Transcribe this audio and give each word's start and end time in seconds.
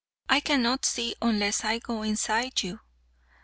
"I 0.27 0.39
cannot 0.39 0.83
see 0.83 1.13
unless 1.21 1.63
I 1.63 1.77
go 1.77 2.01
inside 2.01 2.63
you." 2.63 2.79